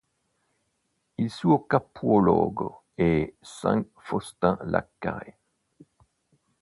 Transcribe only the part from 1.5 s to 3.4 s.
capoluogo è